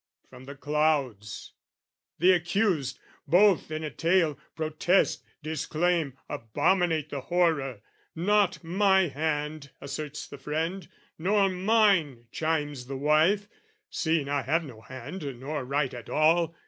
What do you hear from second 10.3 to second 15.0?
friend 'Nor mine' chimes in the wife, "'Seeing I have no